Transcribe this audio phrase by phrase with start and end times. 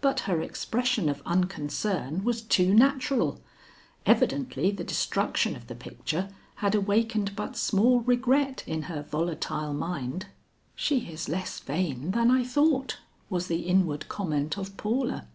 [0.00, 3.40] But her expression of unconcern was too natural;
[4.04, 10.26] evidently the destruction of the picture had awakened but small regret in her volatile mind.
[10.74, 12.98] "She is less vain than I thought,"
[13.28, 15.28] was the inward comment of Paula.